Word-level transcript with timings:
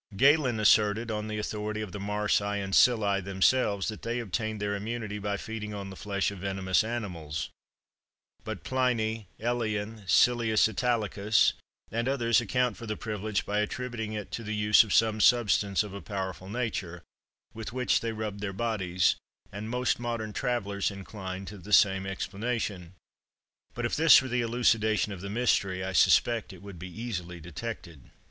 Galen 0.17 0.59
asserted, 0.59 1.11
on 1.11 1.27
the 1.27 1.37
authority 1.37 1.79
of 1.79 1.91
the 1.91 1.99
marsi 1.99 2.59
and 2.59 2.73
psylli 2.73 3.23
themselves, 3.23 3.87
that 3.87 4.01
they 4.01 4.17
obtained 4.17 4.59
their 4.59 4.73
immunity 4.75 5.19
by 5.19 5.37
feeding 5.37 5.75
on 5.75 5.91
the 5.91 5.95
flesh 5.95 6.31
of 6.31 6.39
venomous 6.39 6.83
animals: 6.83 7.51
but 8.43 8.63
Pliny, 8.63 9.27
Elian, 9.39 10.01
Silius 10.07 10.67
Italicus, 10.67 11.53
and 11.91 12.07
others, 12.07 12.41
account 12.41 12.77
for 12.77 12.87
the 12.87 12.97
privilege 12.97 13.45
by 13.45 13.59
attributing 13.59 14.13
it 14.13 14.31
to 14.31 14.43
the 14.43 14.55
use 14.55 14.83
of 14.83 14.91
some 14.91 15.21
substance 15.21 15.83
of 15.83 15.93
a 15.93 16.01
powerful 16.01 16.49
nature, 16.49 17.03
with 17.53 17.71
which 17.71 17.99
they 17.99 18.11
rubbed 18.11 18.39
their 18.39 18.51
bodies; 18.53 19.17
and 19.51 19.69
most 19.69 19.99
modern 19.99 20.33
travellers 20.33 20.89
incline 20.89 21.45
to 21.45 21.59
the 21.59 21.71
same 21.71 22.07
explanation. 22.07 22.95
But 23.75 23.85
if 23.85 23.95
this 23.95 24.19
were 24.19 24.29
the 24.29 24.41
elucidation 24.41 25.11
of 25.13 25.21
the 25.21 25.29
mystery, 25.29 25.83
I 25.83 25.93
suspect 25.93 26.53
it 26.53 26.63
would 26.63 26.79
be 26.79 26.89
easily 26.89 27.39
detected. 27.39 28.09